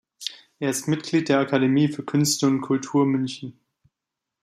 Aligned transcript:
Er 0.57 0.71
ist 0.71 0.87
Mitglied 0.87 1.29
der 1.29 1.37
Akademie 1.39 1.87
für 1.87 2.03
Künste 2.03 2.47
und 2.47 2.61
Kultur 2.61 3.05
München. 3.05 3.59